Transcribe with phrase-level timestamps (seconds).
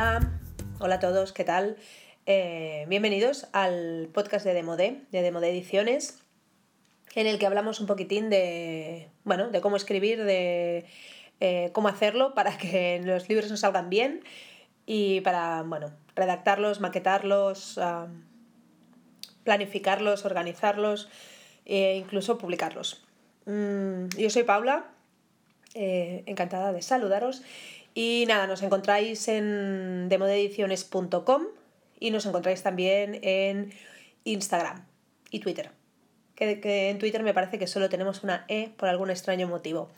[0.00, 0.30] Hola,
[0.78, 1.76] hola a todos, ¿qué tal?
[2.24, 6.22] Eh, bienvenidos al podcast de Demode, de Demode Ediciones,
[7.14, 10.86] en el que hablamos un poquitín de, bueno, de cómo escribir, de
[11.40, 14.24] eh, cómo hacerlo para que los libros nos salgan bien
[14.86, 17.78] y para, bueno, redactarlos, maquetarlos,
[19.44, 21.10] planificarlos, organizarlos
[21.66, 23.04] e incluso publicarlos.
[23.44, 24.86] Mm, yo soy Paula,
[25.74, 27.42] eh, encantada de saludaros
[27.94, 31.44] y nada, nos encontráis en demodeediciones.com
[31.98, 33.72] y nos encontráis también en
[34.24, 34.84] Instagram
[35.30, 35.70] y Twitter.
[36.34, 39.90] Que, en Twitter me parece que solo tenemos una E por algún extraño motivo.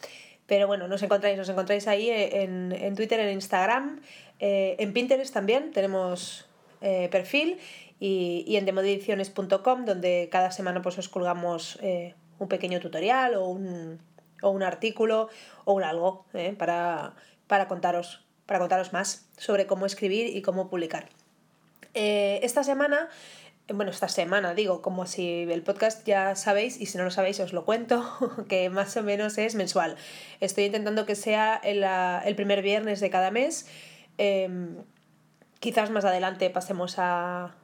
[0.46, 4.00] Pero bueno, nos encontráis, nos encontráis ahí en, Twitter, en Instagram,
[4.40, 6.46] eh, en Pinterest también tenemos
[6.80, 7.58] eh, perfil
[8.00, 14.00] y, en demodeediciones.com donde cada semana pues os colgamos eh, un pequeño tutorial o un,
[14.42, 15.28] o un artículo
[15.64, 16.26] o un algo
[16.58, 17.14] para
[17.52, 21.10] para contaros, para contaros más sobre cómo escribir y cómo publicar.
[21.92, 23.10] Eh, esta semana,
[23.68, 27.40] bueno, esta semana digo, como si el podcast ya sabéis, y si no lo sabéis
[27.40, 28.10] os lo cuento,
[28.48, 29.96] que más o menos es mensual.
[30.40, 33.68] Estoy intentando que sea el, primer viernes de cada mes.
[34.16, 34.78] Em,
[35.60, 37.54] quizás más adelante pasemos a,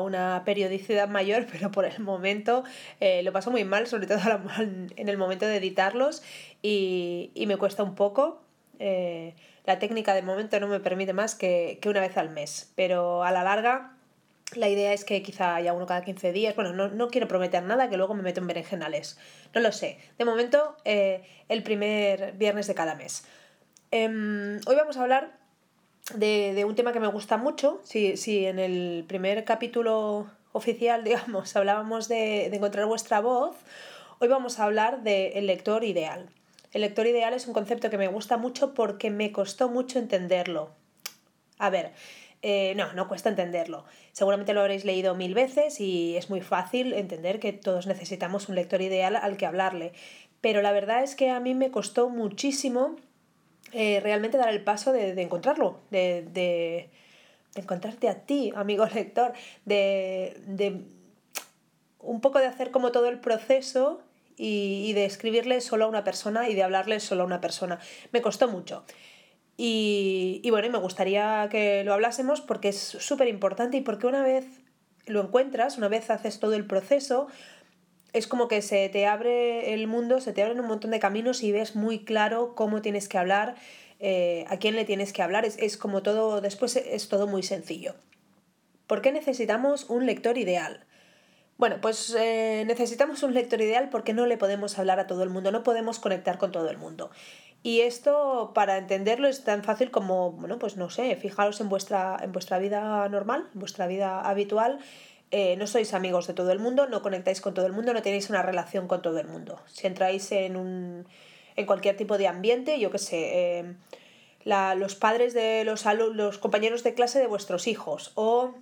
[0.00, 2.64] una periodicidad mayor, pero por el momento
[3.00, 4.18] eh, lo paso muy mal, sobre todo
[4.96, 6.22] en el momento de editarlos
[6.62, 8.43] y, y me cuesta un poco.
[8.86, 13.24] Eh, la técnica de momento no me permite más que, una vez al mes, pero
[13.24, 13.96] a la larga
[14.56, 16.54] la idea es que quizá haya uno cada 15 días.
[16.54, 19.18] Bueno, no, quiero prometer nada, que luego me meto en berenjenales.
[19.54, 19.96] No lo sé.
[20.18, 23.24] De momento, eh, el primer viernes de cada mes.
[23.90, 25.32] Em, hoy vamos a hablar
[26.14, 27.80] de, un tema que me gusta mucho.
[27.84, 33.56] Si, en el primer capítulo oficial, digamos, hablábamos de, de encontrar vuestra voz,
[34.18, 36.28] hoy vamos a hablar del lector ideal.
[36.74, 40.72] El lector ideal es un concepto que me gusta mucho porque me costó mucho entenderlo.
[41.56, 41.92] A ver,
[42.42, 43.84] eh, no, no cuesta entenderlo.
[44.12, 48.56] Seguramente lo habréis leído mil veces y es muy fácil entender que todos necesitamos un
[48.56, 49.92] lector ideal al que hablarle.
[50.40, 52.96] Pero la verdad es que a mí me costó muchísimo
[53.72, 56.90] eh, realmente dar el paso de, encontrarlo, de, de,
[57.54, 59.32] encontrarte a ti, amigo lector,
[59.64, 60.82] de, de
[62.00, 64.02] un poco de hacer como todo el proceso
[64.36, 67.78] y, de escribirle solo a una persona y de hablarle solo a una persona.
[68.12, 68.84] Me costó mucho.
[69.56, 74.22] Y, y bueno, me gustaría que lo hablásemos porque es súper importante y porque una
[74.22, 74.44] vez
[75.06, 77.28] lo encuentras, una vez haces todo el proceso,
[78.12, 81.42] es como que se te abre el mundo, se te abren un montón de caminos
[81.42, 83.56] y ves muy claro cómo tienes que hablar,
[83.98, 85.44] eh, a quién le tienes que hablar.
[85.44, 87.96] Es, es como todo, después es todo muy sencillo.
[88.86, 90.86] ¿Por qué necesitamos un lector ideal?
[91.56, 95.30] Bueno, pues eh, necesitamos un lector ideal porque no le podemos hablar a todo el
[95.30, 97.10] mundo, no podemos conectar con todo el mundo.
[97.62, 102.18] Y esto, para entenderlo, es tan fácil como, bueno, pues no sé, fijaros en vuestra,
[102.22, 104.80] en vuestra vida normal, en vuestra vida habitual.
[105.30, 108.02] Eh, no sois amigos de todo el mundo, no conectáis con todo el mundo, no
[108.02, 109.60] tenéis una relación con todo el mundo.
[109.66, 111.06] Si entráis en, un,
[111.56, 113.74] en cualquier tipo de ambiente, yo qué sé, eh,
[114.44, 115.84] los padres de los,
[116.14, 118.54] los compañeros de clase de vuestros hijos o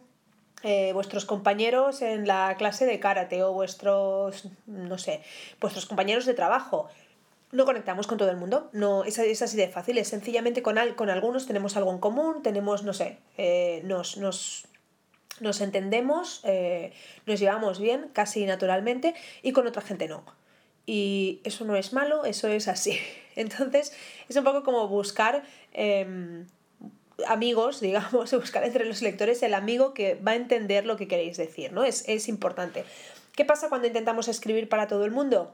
[0.62, 5.22] eh, vuestros compañeros en la clase de karate o vuestros, no sé,
[5.60, 6.88] vuestros compañeros de trabajo.
[7.50, 10.78] No conectamos con todo el mundo, no, es, es así de fácil, es sencillamente con,
[10.94, 14.66] con algunos tenemos algo en común, tenemos, no sé, eh, nos, nos,
[15.40, 16.92] nos, entendemos, eh,
[17.26, 20.24] nos llevamos bien, casi naturalmente, y con otra gente no.
[20.86, 22.98] Y eso no es malo, eso es así.
[23.36, 23.92] Entonces,
[24.28, 26.46] es un poco como buscar em,
[27.26, 31.36] amigos, digamos, buscar entre los lectores el amigo que va a entender lo que queréis
[31.36, 31.84] decir, ¿no?
[31.84, 32.84] Es, es importante.
[33.34, 35.52] ¿Qué pasa cuando intentamos escribir para todo el mundo?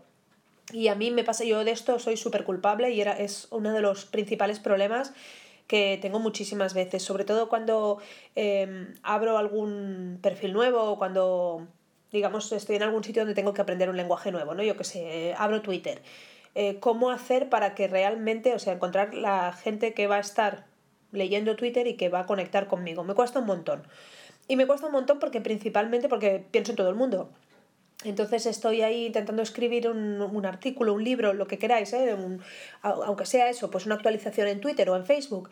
[0.72, 3.72] Y a mí me pasa, yo de esto soy súper culpable y era, es uno
[3.72, 5.12] de los principales problemas
[5.66, 7.98] que tengo muchísimas veces, sobre todo cuando
[8.34, 11.66] em, abro algún perfil nuevo o cuando,
[12.10, 14.62] digamos, estoy en algún sitio donde tengo que aprender un lenguaje nuevo, ¿no?
[14.62, 16.02] Yo que sé, abro Twitter.
[16.54, 20.64] Eh, ¿Cómo hacer para que realmente, o sea, encontrar la gente que va a estar
[21.12, 23.04] leyendo Twitter y que va a conectar conmigo.
[23.04, 23.82] Me cuesta un montón.
[24.46, 27.30] Y me cuesta un montón porque principalmente porque pienso en todo el mundo.
[28.04, 32.16] Entonces estoy ahí intentando escribir un, un artículo, un libro, lo que queráis, ¿eh?
[32.82, 35.50] aunque sea eso, pues una actualización en Twitter o en Facebook.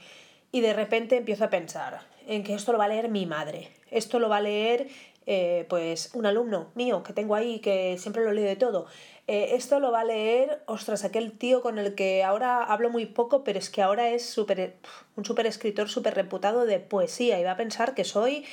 [0.53, 3.71] Y de repente empiezo a pensar en que esto lo va a leer mi madre,
[3.91, 4.87] esto lo va a leer
[5.27, 8.87] eh, pues un alumno mío que tengo ahí que siempre lo lee de todo.
[9.27, 13.07] Eh, esto lo va a leer, ostras, aquel tío con el que ahora hablo muy
[13.07, 14.77] poco, pero es que ahora es super,
[15.17, 18.45] un súper escritor súper reputado de poesía y va a pensar que soy,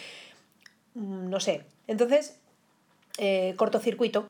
[0.96, 1.66] mm, no sé.
[1.88, 2.40] Entonces,
[3.20, 4.28] eh, cortocircuito.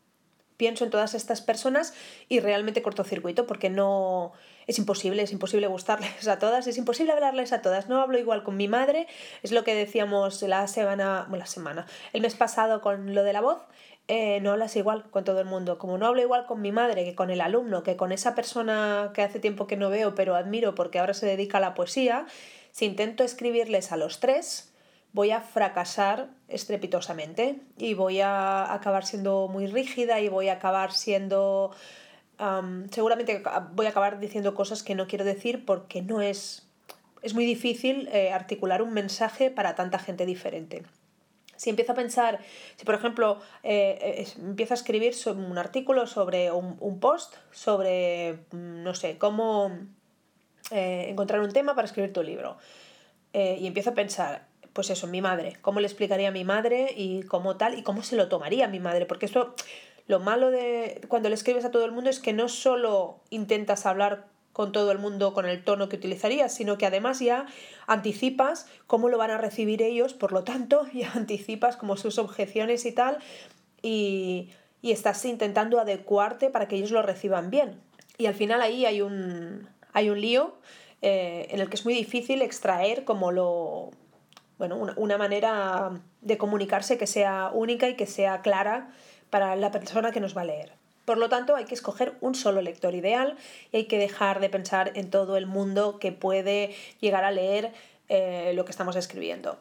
[0.57, 1.93] Pienso en todas estas personas
[2.29, 4.33] y realmente cortocircuito porque no
[4.67, 7.89] es imposible, es imposible gustarles a todas, es imposible hablarles a todas.
[7.89, 9.07] No hablo igual con mi madre,
[9.41, 13.33] es lo que decíamos la semana, bueno, la semana, el mes pasado con lo de
[13.33, 13.63] la voz.
[14.09, 15.77] Eh, no hablas igual con todo el mundo.
[15.77, 19.11] Como no hablo igual con mi madre que con el alumno, que con esa persona
[19.13, 22.25] que hace tiempo que no veo pero admiro porque ahora se dedica a la poesía,
[22.71, 24.72] si intento escribirles a los tres,
[25.13, 30.91] voy a fracasar estrepitosamente y voy a acabar siendo muy rígida y voy a acabar
[30.91, 31.71] siendo...
[32.91, 33.43] seguramente
[33.73, 36.67] voy a acabar diciendo cosas que no quiero decir porque no es...
[37.21, 40.83] Es muy difícil eh, articular un mensaje para tanta gente diferente.
[41.55, 42.39] Si empiezo a pensar,
[42.75, 48.93] si por ejemplo eh, empiezo a escribir un artículo sobre un, post, sobre, mm, no
[48.93, 49.71] sé, cómo
[50.71, 52.57] eh, encontrar un tema para escribir tu libro,
[53.35, 57.23] y empiezo a pensar, pues eso, mi madre, cómo le explicaría a mi madre y
[57.23, 59.55] cómo tal, y cómo se lo tomaría mi madre, porque esto,
[60.07, 63.85] lo malo de cuando le escribes a todo el mundo es que no solo intentas
[63.85, 67.47] hablar con todo el mundo con el tono que utilizarías, sino que además ya
[67.87, 72.85] anticipas cómo lo van a recibir ellos, por lo tanto, ya anticipas como sus objeciones
[72.85, 73.17] y tal,
[73.81, 74.49] y,
[74.81, 77.79] y estás intentando adecuarte para que ellos lo reciban bien.
[78.17, 80.55] Y al final ahí hay un, hay un lío
[81.01, 83.91] eh, en el que es muy difícil extraer como lo,
[84.57, 88.91] bueno, una, manera de comunicarse que sea única y que sea clara
[89.29, 90.73] para la persona que nos va a leer.
[91.05, 93.35] Por lo tanto, hay que escoger un solo lector ideal
[93.71, 97.73] y hay que dejar de pensar en todo el mundo que puede llegar a leer
[98.09, 99.57] eh, lo que estamos escribiendo.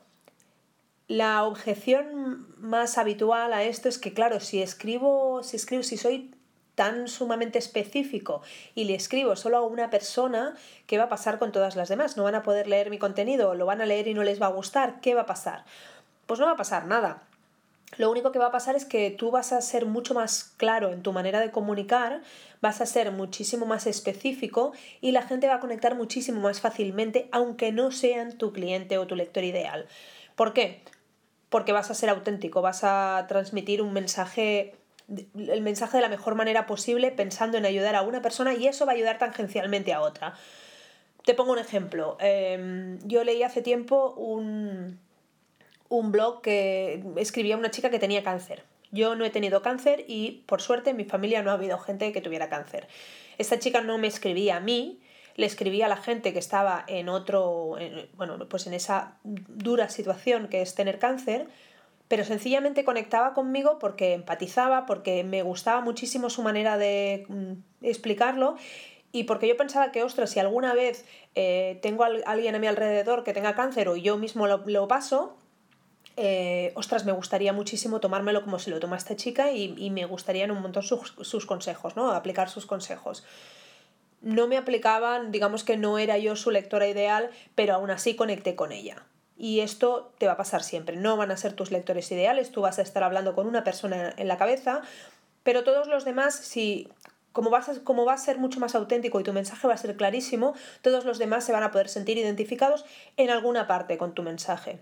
[1.08, 6.34] La objeción más habitual a esto es que, claro, si escribo, si escribo, si soy
[6.74, 8.42] tan sumamente específico
[8.74, 12.16] y le escribo solo a una persona, ¿qué va a pasar con todas las demás?
[12.16, 13.54] ¿No van a poder leer mi contenido?
[13.54, 15.00] ¿Lo van a leer y no les va a gustar?
[15.00, 15.64] ¿Qué va a pasar?
[16.26, 17.22] Pues no va a pasar nada.
[17.98, 20.92] Lo único que va a pasar es que tú vas a ser mucho más claro
[20.92, 22.22] en tu manera de comunicar,
[22.62, 24.72] vas a ser muchísimo más específico
[25.02, 29.06] y la gente va a conectar muchísimo más fácilmente, aunque no sean tu cliente o
[29.06, 29.86] tu lector ideal.
[30.36, 30.80] ¿Por qué?
[31.50, 34.74] Porque vas a ser auténtico, vas a transmitir un mensaje
[35.36, 38.86] el mensaje de la mejor manera posible pensando en ayudar a una persona y eso
[38.86, 40.34] va a ayudar tangencialmente a otra.
[41.24, 42.16] Te pongo un ejemplo.
[42.20, 44.98] Em, yo leí hace tiempo un,
[45.88, 48.64] un blog que escribía una chica que tenía cáncer.
[48.90, 52.12] Yo no he tenido cáncer y por suerte en mi familia no ha habido gente
[52.12, 52.88] que tuviera cáncer.
[53.38, 55.00] Esta chica no me escribía a mí,
[55.36, 57.76] le escribía a la gente que estaba en otro,
[58.16, 61.48] bueno, pues en esa dura situación que es tener cáncer
[62.12, 68.56] pero sencillamente conectaba conmigo porque empatizaba, porque me gustaba muchísimo su manera de mm, explicarlo
[69.12, 73.24] y porque yo pensaba que, ostras, si alguna vez eh, tengo alguien a mi alrededor
[73.24, 75.38] que tenga cáncer o yo mismo lo, paso,
[76.18, 80.50] eh, ostras, me gustaría muchísimo tomármelo como se lo toma esta chica y, me gustarían
[80.50, 82.10] un montón sus, sus, consejos, ¿no?
[82.10, 83.24] Aplicar sus consejos.
[84.20, 88.54] No me aplicaban, digamos que no era yo su lectora ideal, pero aún así conecté
[88.54, 89.02] con ella.
[89.42, 90.94] Y esto te va a pasar siempre.
[90.94, 94.14] No van a ser tus lectores ideales, tú vas a estar hablando con una persona
[94.16, 94.82] en la cabeza,
[95.42, 96.88] pero todos los demás, si
[97.32, 99.78] como vas a, como va a ser mucho más auténtico y tu mensaje va a
[99.78, 102.84] ser clarísimo, todos los demás se van a poder sentir identificados
[103.16, 104.78] en alguna parte con tu mensaje.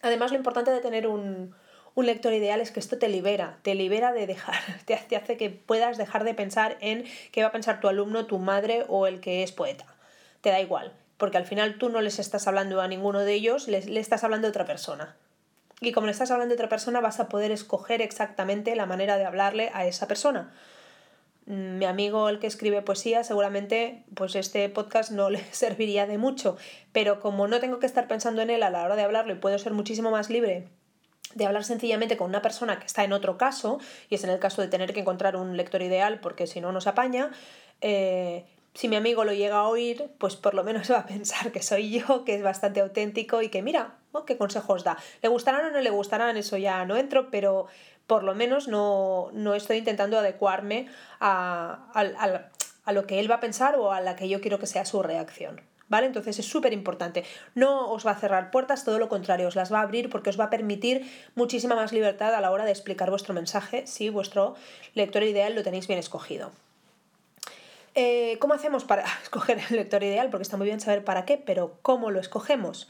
[0.00, 1.54] Además, lo importante de tener un,
[1.94, 4.56] un lector ideal es que esto te libera, te libera de dejar,
[4.86, 8.38] te hace que puedas dejar de pensar en qué va a pensar tu alumno, tu
[8.38, 9.84] madre o el que es poeta.
[10.40, 13.68] Te da igual porque al final tú no les estás hablando a ninguno de ellos,
[13.68, 15.16] le estás hablando a otra persona.
[15.80, 19.18] Y como le estás hablando a otra persona, vas a poder escoger exactamente la manera
[19.18, 20.52] de hablarle a esa persona.
[21.46, 26.18] Mm, mi amigo, el que escribe poesía, seguramente pues este podcast no le serviría de
[26.18, 26.56] mucho,
[26.92, 29.36] pero como no tengo que estar pensando en él a la hora de hablarlo y
[29.36, 30.68] puedo ser muchísimo más libre
[31.34, 34.38] de hablar sencillamente con una persona que está en otro caso, y es en el
[34.38, 37.30] caso de tener que encontrar un lector ideal porque si no nos apaña,
[37.82, 38.46] eh,
[38.76, 41.62] si mi amigo lo llega a oír, pues por lo menos va a pensar que
[41.62, 44.96] soy yo, que es bastante auténtico y que mira, qué consejos da.
[45.22, 46.36] ¿Le gustarán o no le gustarán?
[46.36, 47.66] Eso ya no entro, pero
[48.06, 50.88] por lo menos no, estoy intentando adecuarme
[51.20, 51.90] a,
[52.84, 54.84] a, lo que él va a pensar o a la que yo quiero que sea
[54.84, 55.60] su reacción.
[55.88, 56.06] ¿Vale?
[56.08, 57.24] Entonces es súper importante.
[57.54, 60.30] No os va a cerrar puertas, todo lo contrario, os las va a abrir porque
[60.30, 64.10] os va a permitir muchísima más libertad a la hora de explicar vuestro mensaje si
[64.10, 64.56] vuestro
[64.94, 66.50] lector ideal lo tenéis bien escogido.
[67.98, 70.28] Eh, ¿Cómo hacemos para escoger el lector ideal?
[70.30, 72.88] Porque está muy bien saber para qué, pero ¿cómo lo escogemos?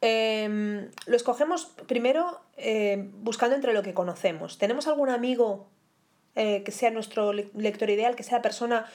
[0.00, 4.56] Em, lo escogemos primero eh, buscando entre lo que conocemos.
[4.56, 5.68] ¿Tenemos algún amigo
[6.36, 8.86] eh, que sea nuestro lector ideal, que sea la persona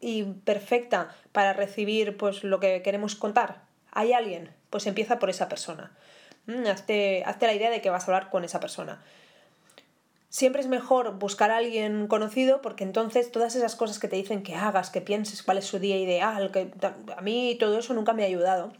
[0.00, 3.62] y perfecta para recibir pues, lo que queremos contar?
[3.92, 4.54] ¿Hay alguien?
[4.70, 5.94] Pues empieza por esa persona.
[6.46, 9.02] Mm, hazte, hazte la idea de que vas a hablar con esa persona.
[10.28, 14.42] Siempre es mejor buscar a alguien conocido porque entonces todas esas cosas que te dicen
[14.42, 16.70] que hagas, que pienses cuál es su día ideal, que
[17.16, 18.72] a mí todo eso nunca me ha ayudado.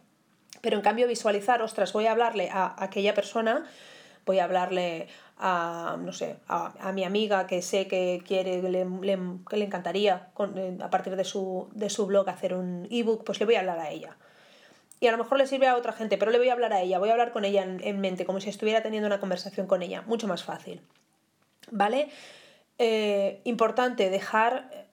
[0.61, 3.67] Pero en cambio visualizar, ostras, voy a hablarle a aquella persona,
[4.25, 8.87] voy a hablarle a, no sé, a, mi amiga que sé que quiere, le,
[9.49, 13.38] que le encantaría eh, a partir de su, de su blog hacer un ebook, pues
[13.38, 14.17] le voy a hablar a ella.
[14.99, 16.81] Y a lo mejor le sirve a otra gente, pero le voy a hablar a
[16.81, 19.83] ella, voy a hablar con ella en mente, como si estuviera teniendo una conversación con
[19.83, 20.81] ella, mucho más fácil.
[21.70, 22.08] ¿Vale?
[22.78, 24.87] Eh, importante dejar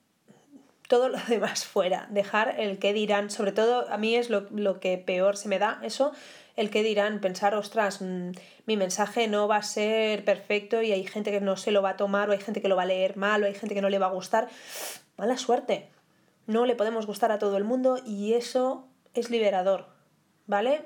[0.88, 4.80] todo lo demás fuera, dejar el que dirán, sobre todo a mí es lo, lo
[4.80, 6.12] que peor se me da eso,
[6.56, 8.30] el que dirán, pensar, ostras, mm,
[8.66, 11.90] mi mensaje no va a ser perfecto y hay gente que no se lo va
[11.90, 13.82] a tomar o hay gente que lo va a leer mal o hay gente que
[13.82, 14.48] no le va a gustar.
[15.16, 15.88] Mala suerte.
[16.46, 19.86] No le podemos gustar a todo el mundo y eso es liberador,
[20.46, 20.82] ¿vale?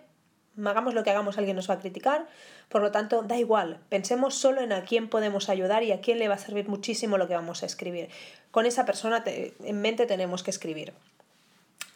[0.64, 2.26] Hagamos lo que hagamos, alguien nos va a criticar,
[2.68, 6.18] por lo tanto, da igual, pensemos solo en a quién podemos ayudar y a quién
[6.18, 8.08] le va a servir muchísimo lo que vamos a escribir.
[8.50, 10.92] Con esa persona en mente tenemos que escribir.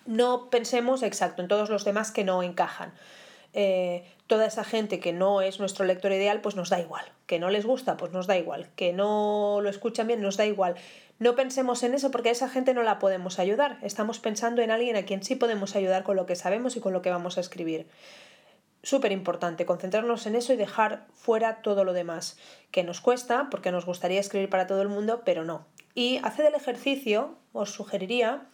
[0.06, 2.92] No pensemos, exacto, en todos los demás que no encajan.
[3.54, 7.04] Eh, toda esa gente que no es nuestro lector ideal, pues nos da igual.
[7.26, 8.68] Que no les gusta, pues nos da igual.
[8.76, 10.74] Que no lo escuchan bien, nos da igual.
[11.18, 13.78] No pensemos en eso porque a esa gente no la podemos ayudar.
[13.82, 16.92] Estamos pensando en alguien a quien sí podemos ayudar con lo que sabemos y con
[16.92, 17.86] lo que vamos a escribir.
[18.82, 22.36] Súper importante, concentrarnos en eso y dejar fuera todo lo demás,
[22.70, 25.66] que nos cuesta porque nos gustaría escribir para todo el mundo, pero no.
[25.94, 28.48] Y haced el ejercicio, os sugeriría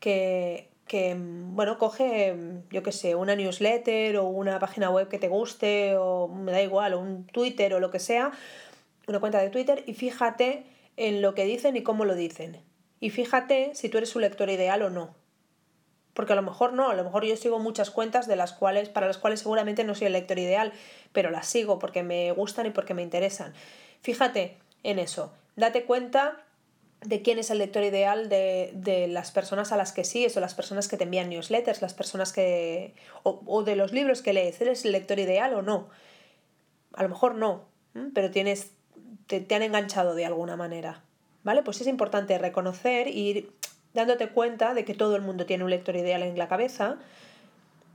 [0.00, 2.36] que que, bueno, coge,
[2.68, 6.60] yo qué sé, una newsletter o una página web que te guste o me da
[6.62, 8.32] igual, o un Twitter o lo que sea,
[9.06, 10.64] una cuenta de Twitter y fíjate
[10.96, 12.60] en lo que dicen y cómo lo dicen.
[12.98, 15.14] Y fíjate si tú eres su lector ideal o no.
[16.14, 18.88] Porque a lo mejor no, a lo mejor yo sigo muchas cuentas de las cuales,
[18.88, 20.72] para las cuales seguramente no soy el lector ideal,
[21.12, 23.54] pero las sigo porque me gustan y porque me interesan.
[24.02, 25.32] Fíjate en eso.
[25.56, 26.44] Date cuenta
[27.02, 30.54] de quién es el lector ideal de, las personas a las que sigues o las
[30.54, 32.94] personas que te envían newsletters, las personas que...
[33.22, 35.88] o, de los libros que lees, ¿eres el lector ideal o no?
[36.92, 37.64] A lo mejor no,
[38.14, 38.72] pero tienes,
[39.26, 41.02] te, te han enganchado de alguna manera,
[41.42, 41.62] ¿vale?
[41.62, 43.52] Pues es importante reconocer y ir
[43.94, 46.98] dándote cuenta de que todo el mundo tiene un lector ideal en la cabeza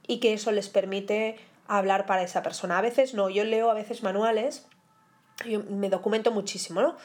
[0.08, 1.38] y que eso les permite
[1.68, 2.78] hablar para esa persona.
[2.78, 4.68] A veces no, yo leo a veces manuales,
[5.46, 6.96] yo me documento muchísimo, ¿no?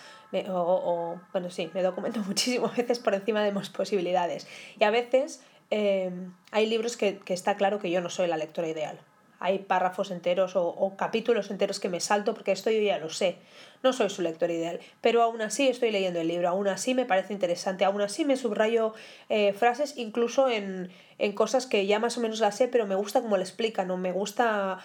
[0.48, 4.46] o, bueno, sí, me documento muchísimo a veces por encima de mis posibilidades.
[4.78, 8.36] Y a veces em, hay libros que, que, está claro que yo no soy la
[8.36, 9.00] lectora ideal.
[9.40, 13.38] Hay párrafos enteros o, capítulos enteros que me salto porque esto yo ya lo sé.
[13.82, 14.78] No soy su lector ideal.
[15.00, 18.36] Pero aún así estoy leyendo el libro, aún así me parece interesante, aún así me
[18.36, 18.94] subrayo
[19.28, 22.94] eh, frases incluso en, en cosas que ya más o menos las sé, pero me
[22.94, 24.78] gusta cómo le explican o me gusta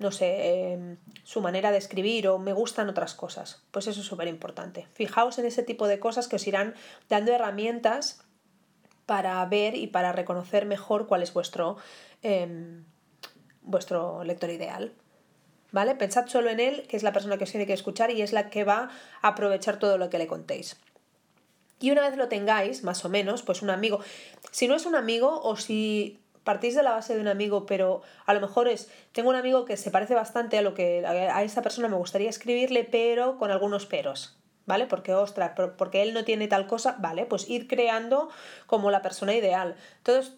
[0.00, 3.62] no sé, em, su manera de escribir o me gustan otras cosas.
[3.70, 4.88] Pues eso es súper importante.
[4.94, 6.74] Fijaos en ese tipo de cosas que os irán
[7.10, 8.24] dando herramientas
[9.04, 11.76] para ver y para reconocer mejor cuál es vuestro,
[12.22, 12.84] em,
[13.70, 14.92] vuestro lector ideal.
[15.72, 15.94] ¿Vale?
[15.94, 18.32] Pensad solo en él, que es la persona que os tiene que escuchar y es
[18.32, 18.90] la que va
[19.22, 20.76] a aprovechar todo lo que le contéis.
[21.80, 24.00] Y una vez lo tengáis, más o menos, pues un amigo,
[24.50, 28.02] si no es un amigo o si partís de la base de un amigo, pero
[28.26, 31.42] a lo mejor es, tengo un amigo que se parece bastante a lo que a
[31.42, 34.36] esa persona me gustaría escribirle, pero con algunos peros,
[34.66, 34.86] ¿vale?
[34.86, 38.28] Porque, ostras, porque él no tiene tal cosa, vale, pues ir creando
[38.66, 39.76] como la persona ideal.
[39.98, 40.34] Entonces,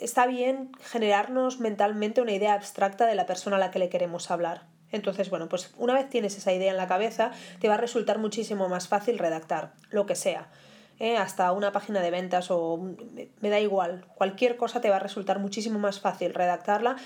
[0.00, 4.30] está bien generarnos mentalmente una idea abstracta de la persona a la que le queremos
[4.30, 4.62] hablar.
[4.92, 7.30] Entonces, bueno, pues una vez tienes esa idea en la cabeza,
[7.60, 10.48] te va a resultar muchísimo más fácil redactar, lo que sea.
[11.00, 11.16] ¿eh?
[11.16, 12.78] hasta una página de ventas o
[13.40, 16.96] me da igual, cualquier cosa te va a resultar muchísimo más fácil redactarla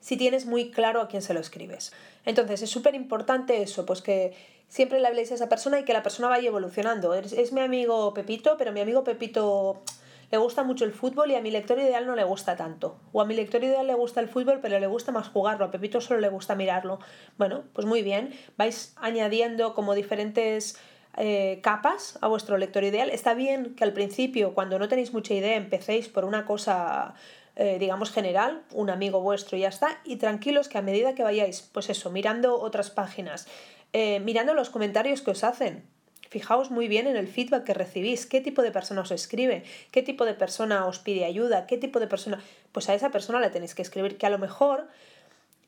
[0.00, 1.92] si tienes muy claro a quién se lo escribes.
[2.24, 4.36] Entonces es súper importante eso, pues que
[4.68, 7.14] siempre le habléis a esa persona y que la persona vaya evolucionando.
[7.14, 9.82] Es, es, mi amigo Pepito, pero mi amigo Pepito
[10.30, 12.98] le gusta mucho el fútbol y a mi lector ideal no le gusta tanto.
[13.12, 15.64] O a mi lector ideal le gusta el fútbol, pero le gusta más jugarlo.
[15.64, 16.98] A Pepito solo le gusta mirarlo.
[17.38, 18.34] Bueno, pues muy bien.
[18.56, 20.78] Vais añadiendo como diferentes
[21.16, 23.10] eh, capas a vuestro lector ideal.
[23.10, 27.14] Está bien que al principio, cuando no tenéis mucha idea, empecéis por una cosa,
[27.56, 31.22] eh, digamos, general, un amigo vuestro y ya está, y tranquilos que a medida que
[31.22, 33.48] vayáis, pues eso, mirando otras páginas,
[33.92, 35.88] eh, mirando los comentarios que os hacen,
[36.28, 40.02] Fijaos muy bien en el feedback que recibís, qué tipo de persona os escribe, qué
[40.02, 42.42] tipo de persona os pide ayuda, qué tipo de persona...
[42.72, 44.88] Pues a esa persona le tenéis que escribir, que a lo mejor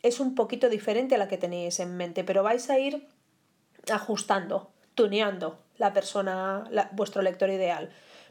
[0.02, 3.06] es un poquito diferente a la que tenéis en mente, pero vais a ir
[3.90, 7.90] ajustando tuneando la persona, vuestro lector ideal.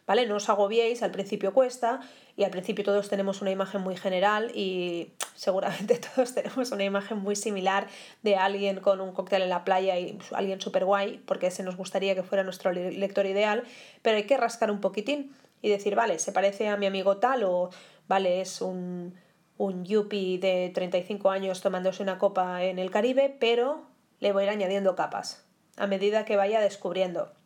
[0.09, 0.25] ¿Vale?
[0.25, 1.99] No os agobiéis, al principio cuesta
[2.35, 7.19] y al principio todos tenemos una imagen muy general y seguramente todos tenemos una imagen
[7.19, 7.85] muy similar
[8.23, 11.77] de alguien con un cóctel en la playa y alguien súper guay, porque ese nos
[11.77, 13.65] gustaría que fuera nuestro lector ideal,
[14.01, 17.43] pero hay que rascar un poquitín y decir, vale, se parece a mi amigo tal
[17.43, 17.69] o,
[18.07, 19.13] vale, es un,
[19.57, 23.83] un yuppie de 35 años tomándose una copa en el Caribe, pero
[24.19, 25.45] le voy a ir añadiendo capas
[25.77, 27.38] a medida que vaya descubriendo.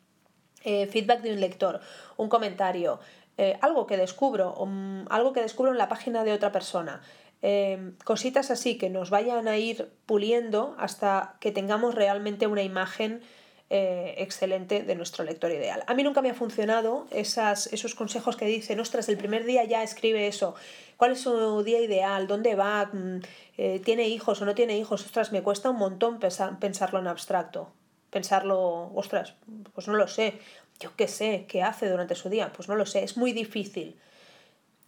[0.63, 1.82] Eh, feedback de un lector,
[2.15, 3.00] un comentario,
[3.38, 4.55] eh, algo que descubro,
[5.10, 7.01] algo que descubro en la página de otra persona.
[7.41, 13.22] Eh, cositas así que nos vayan a ir puliendo hasta que tengamos realmente una imagen
[13.75, 15.84] excelente de nuestro lector ideal.
[15.88, 19.63] A mí nunca me ha funcionado esas, esos consejos que dicen, ostras, el primer día
[19.63, 20.53] ya escribe eso,
[20.96, 23.22] cuál es su día ideal, dónde va, mm,
[23.84, 27.74] tiene hijos o no tiene hijos, ostras, me cuesta un montón pensarlo en abstracto
[28.13, 29.34] pensarlo, ostras,
[29.74, 30.39] pues no lo sé,
[30.79, 33.96] yo qué sé, qué hace durante su día, pues no lo sé, es muy difícil.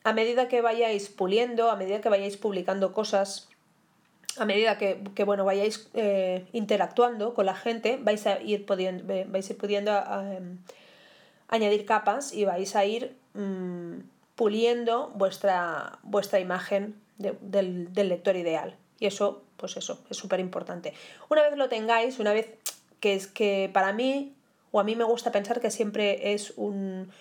[0.04, 3.50] A medida que vayáis puliendo, a medida que vayáis publicando cosas,
[4.38, 9.50] a medida que, bueno, vayáis eh, interactuando con la gente, vais a ir pudiendo, vais
[9.50, 10.60] a ir pudiendo em,
[11.48, 14.00] añadir capas y vais a ir mm,
[14.36, 18.76] puliendo vuestra, vuestra imagen del, del lector ideal.
[19.00, 20.94] Y eso, pues eso, es súper importante.
[21.30, 22.48] Una vez lo tengáis, una vez
[23.00, 24.36] que es que para mí,
[24.72, 27.12] o a mí me gusta pensar que siempre es un,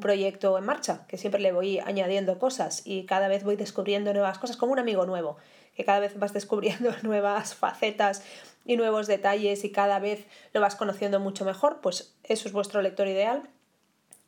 [0.00, 4.38] proyecto en marcha, que siempre le voy añadiendo cosas y cada vez voy descubriendo nuevas
[4.38, 5.38] cosas, como un amigo nuevo,
[5.74, 8.22] que cada vez vas descubriendo nuevas facetas
[8.66, 12.82] y nuevos detalles y cada vez lo vas conociendo mucho mejor, pues eso es vuestro
[12.82, 13.48] lector ideal.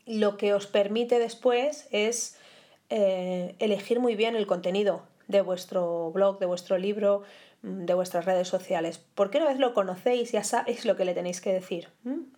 [0.07, 2.39] Lo que os permite después es
[2.89, 7.23] eh, elegir muy bien el contenido de vuestro blog, de vuestro libro,
[7.63, 9.05] Mm, de vuestras redes sociales.
[9.15, 11.89] Porque una vez lo conocéis, ya sabéis lo que le tenéis que decir.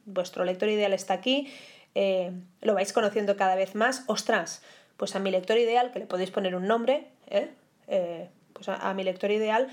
[0.04, 1.49] Vuestro lector ideal está aquí,
[1.94, 4.04] eh, lo vais conociendo cada vez más.
[4.06, 4.62] Ostras,
[4.96, 7.50] pues a mi lector ideal, que le podéis poner un nombre, ¿eh?
[7.87, 9.68] Eh, pues a, mi lector ideal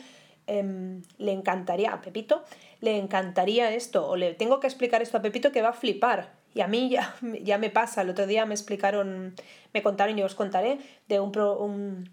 [0.47, 2.43] em, le encantaría, a Pepito,
[2.81, 6.31] le encantaría esto, o le tengo que explicar esto a Pepito que va a flipar.
[6.53, 9.36] Y a mí ya, ya me pasa, el otro día me explicaron,
[9.73, 12.10] me contaron y os contaré de un, un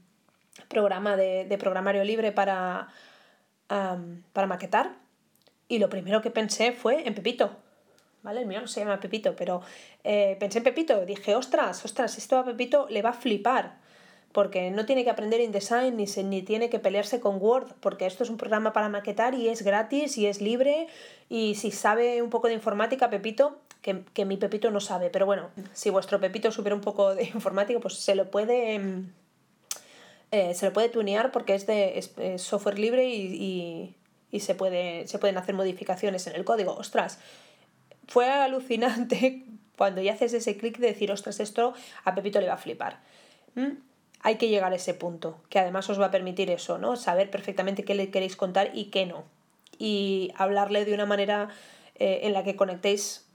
[0.68, 2.88] programa de, de programario libre para
[3.68, 4.92] para maquetar
[5.68, 7.50] y lo primero que pensé fue en Pepito.
[8.22, 8.40] ¿Vale?
[8.40, 9.62] El mío no se llama Pepito, pero
[10.02, 11.04] eh, pensé en Pepito.
[11.06, 13.78] Dije, ostras, ostras, esto a Pepito le va a flipar.
[14.32, 18.06] Porque no tiene que aprender InDesign ni, se, ni tiene que pelearse con Word, porque
[18.06, 20.88] esto es un programa para maquetar y es gratis y es libre.
[21.28, 25.24] Y si sabe un poco de informática, Pepito, que, que mi Pepito no sabe, pero
[25.24, 29.12] bueno, si vuestro Pepito supiera un poco de informática, pues se lo puede mm,
[30.30, 33.94] eh, se lo puede tunear porque es de software libre y,
[34.40, 36.74] se, puede, se pueden hacer modificaciones en el código.
[36.74, 37.18] Ostras,
[38.08, 39.44] fue alucinante
[39.76, 43.00] cuando ya haces ese clic de decir, ostras, esto a Pepito le va a flipar.
[43.54, 43.78] ¿Mm?
[44.22, 46.96] Hay que llegar a ese punto, que además os va a permitir eso, ¿no?
[46.96, 49.24] Saber perfectamente qué le queréis contar y qué no.
[49.78, 51.50] Y hablarle de una manera
[51.94, 53.26] eh, en la que conectéis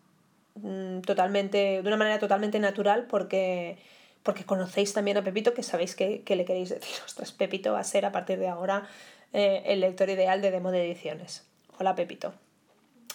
[0.56, 3.77] mm, totalmente, de una manera totalmente natural, porque
[4.23, 7.84] porque conocéis también a Pepito, que sabéis que, le queréis decir, ostras, Pepito va a
[7.84, 8.88] ser a partir de ahora
[9.34, 11.47] eh, el lector ideal de demo de ediciones.
[11.79, 12.34] Hola Pepito.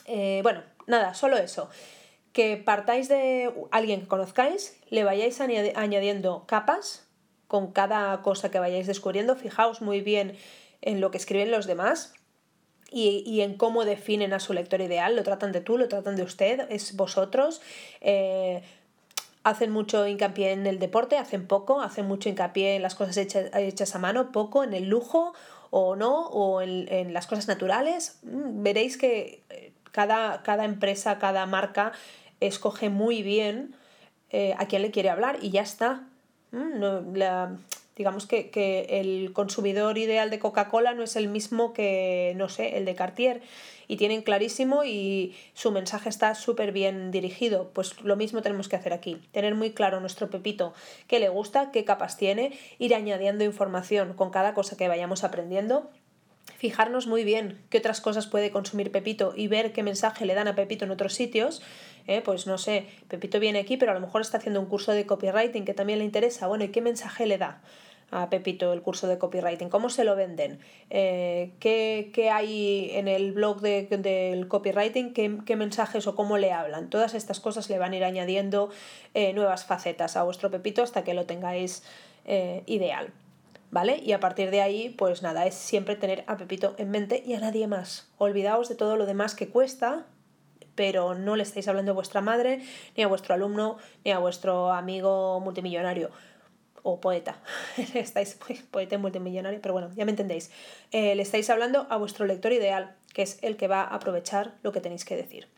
[0.07, 1.69] Eh, bueno, nada, solo eso.
[2.33, 7.07] Que partáis de alguien que conozcáis, le vayáis añadiendo capas
[7.49, 9.37] con cada cosa que vayáis descubriendo.
[9.37, 10.37] Fijaos muy bien
[10.83, 12.14] en lo que escriben los demás
[12.90, 15.16] y, en cómo definen a su lector ideal.
[15.16, 17.61] Lo tratan de tú, lo tratan de usted, es vosotros.
[18.01, 18.62] Eh,
[19.47, 23.95] hacen mucho hincapié en el deporte, hacen poco, hacen mucho hincapié en las cosas hechas,
[23.95, 25.35] a mano, poco en el lujo
[25.71, 28.19] o no, o en, las cosas naturales.
[28.25, 31.93] Mm, veréis que eh, cada, cada empresa, cada marca
[32.41, 33.77] escoge muy bien
[34.31, 36.03] eh, a quién le quiere hablar y ya está.
[36.51, 37.57] Mm, la,
[37.97, 42.77] digamos que, que, el consumidor ideal de Coca-Cola no es el mismo que, no sé,
[42.77, 43.43] el de Cartier.
[43.89, 47.71] Y tienen clarísimo y su mensaje está súper bien dirigido.
[47.73, 49.19] Pues lo mismo tenemos que hacer aquí.
[49.33, 50.75] Tener muy claro nuestro pepito,
[51.07, 55.91] qué le gusta, qué capas tiene, ir añadiendo información con cada cosa que vayamos aprendiendo
[56.59, 60.49] fijarnos muy bien qué otras cosas puede consumir Pepito y ver qué mensaje le dan
[60.49, 61.63] a Pepito en otros sitios.
[62.07, 62.23] ¿Eh?
[62.23, 65.07] Pues no sé, Pepito viene aquí, pero a lo mejor está haciendo un curso de
[65.07, 66.47] copywriting que también le interesa.
[66.47, 67.62] Bueno, ¿y qué mensaje le da?
[68.12, 69.69] a Pepito el curso de copywriting?
[69.69, 70.61] ¿Cómo se lo venden?
[70.90, 75.12] Eh, ¿qué, hay en el blog de, del copywriting?
[75.12, 76.88] ¿Qué, mensajes o cómo le hablan?
[76.88, 78.71] Todas estas cosas le van a ir añadiendo
[79.14, 81.83] eh, nuevas facetas a vuestro Pepito hasta que lo tengáis
[82.66, 83.12] ideal.
[83.71, 84.01] ¿vale?
[84.03, 87.35] Y a partir de ahí, pues nada, es siempre tener a Pepito en mente y
[87.35, 88.09] a nadie más.
[88.19, 90.07] Olvidaos de todo lo demás que cuesta,
[90.77, 92.62] pero no le estáis hablando a vuestra madre,
[92.97, 96.11] ni a vuestro alumno, ni a vuestro amigo multimillonario
[96.85, 97.41] o poeta.
[97.95, 98.39] estáis
[98.71, 100.53] poeta multimillonario, pero bueno, ya me entendéis.
[100.93, 104.55] Eh, le estáis hablando a vuestro lector ideal, que es el que va a aprovechar
[104.62, 105.49] lo que tenéis que decir.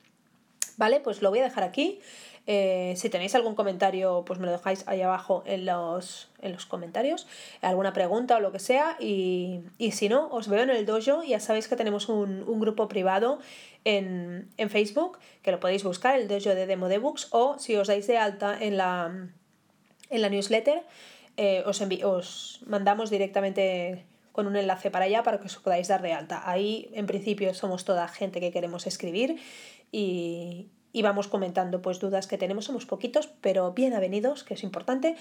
[0.78, 2.00] Vale, pues lo voy a dejar aquí.
[2.46, 6.64] Eh, si tenéis algún comentario, pues me lo dejáis ahí abajo en los, en los
[6.64, 7.26] comentarios,
[7.60, 8.96] alguna pregunta o lo que sea.
[8.98, 9.60] Y,
[9.92, 11.22] si no, os veo en el dojo.
[11.24, 13.40] Ya sabéis que tenemos un, grupo privado
[13.84, 17.88] en, Facebook, que lo podéis buscar, el dojo de Demo de Books, o si os
[17.88, 19.28] dais de alta en la,
[20.08, 20.84] en la newsletter,
[21.36, 24.06] eh, os, os mandamos directamente
[24.38, 26.48] con un enlace para allá para que os podáis dar de alta.
[26.48, 29.36] Ahí, en principio, somos toda gente que queremos escribir
[29.92, 34.62] y, y vamos comentando pues dudas que tenemos, somos poquitos, pero bien avenidos, que es
[34.62, 35.16] importante,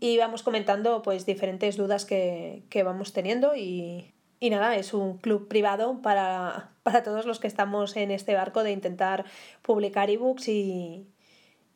[0.00, 6.02] y vamos comentando pues diferentes dudas que, vamos teniendo y, nada, es un club privado
[6.02, 6.72] para,
[7.04, 9.24] todos los que estamos en este barco de intentar
[9.62, 11.06] publicar ebooks y,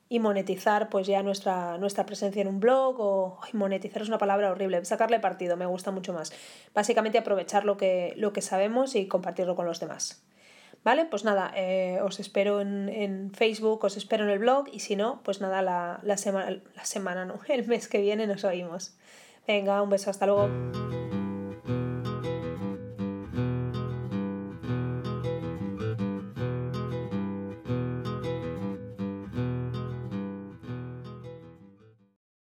[0.08, 4.50] y monetizar pues ya nuestra, nuestra presencia en un blog o monetizar es una palabra
[4.50, 6.32] horrible, sacarle partido, me gusta mucho más.
[6.74, 10.25] Básicamente aprovechar lo que, lo que sabemos y compartirlo con los demás.
[10.86, 11.04] ¿Vale?
[11.04, 15.20] Pues nada, eh, os espero en, Facebook, os espero en el blog y si no,
[15.24, 18.94] pues nada, la, la semana, la semana no, el mes que viene nos oímos.
[19.48, 21.05] Venga, un beso, hasta luego.